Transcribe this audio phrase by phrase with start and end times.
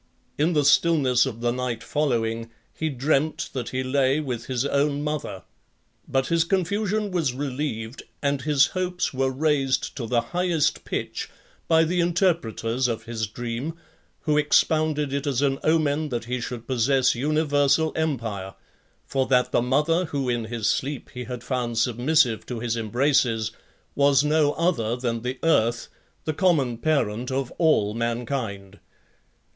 [0.39, 5.03] In the stillness of the night following, he dreamt that he lay with his own
[5.03, 5.43] mother;
[6.07, 11.29] but his confusion was relieved, and his hopes were raised to the highest pitch,
[11.67, 13.75] by the interpreters of his dream,
[14.21, 18.55] who expounded it as an omen that he should possess universal empire;
[19.05, 22.75] for (6) that the mother who in his sleep he had found submissive to his
[22.75, 23.51] embraces,
[23.93, 25.89] was no other than the earth,
[26.25, 28.79] the common parent of all mankind.